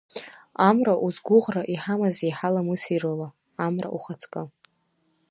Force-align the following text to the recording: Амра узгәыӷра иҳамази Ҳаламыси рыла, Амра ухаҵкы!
Амра 0.67 0.93
узгәыӷра 1.05 1.63
иҳамази 1.73 2.35
Ҳаламыси 2.37 2.97
рыла, 3.01 3.29
Амра 3.65 3.89
ухаҵкы! 3.95 4.41